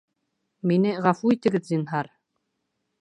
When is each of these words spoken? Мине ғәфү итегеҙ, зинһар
Мине 0.71 0.93
ғәфү 1.07 1.33
итегеҙ, 1.37 1.69
зинһар 1.73 2.13